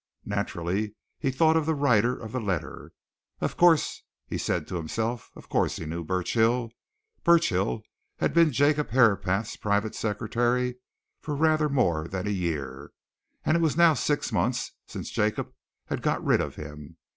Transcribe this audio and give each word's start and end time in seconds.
Naturally, 0.25 0.95
he 1.19 1.29
thought 1.29 1.55
of 1.55 1.67
the 1.67 1.75
writer 1.75 2.17
of 2.19 2.31
the 2.31 2.39
letter. 2.39 2.91
Of 3.39 3.55
course, 3.55 4.01
he 4.25 4.35
said 4.39 4.67
to 4.67 4.77
himself, 4.77 5.29
of 5.35 5.47
course 5.47 5.75
he 5.75 5.85
knew 5.85 6.03
Burchill. 6.03 6.71
Burchill 7.23 7.83
had 8.17 8.33
been 8.33 8.51
Jacob 8.51 8.89
Herapath's 8.89 9.57
private 9.57 9.93
secretary 9.93 10.77
for 11.19 11.35
rather 11.35 11.69
more 11.69 12.07
than 12.07 12.25
a 12.25 12.31
year, 12.31 12.91
and 13.45 13.55
it 13.55 13.61
was 13.61 13.77
now 13.77 13.89
about 13.91 13.99
six 13.99 14.31
months 14.31 14.71
since 14.87 15.11
Jacob 15.11 15.53
had 15.85 16.01
got 16.01 16.25
rid 16.25 16.41
of 16.41 16.55
him. 16.55 16.97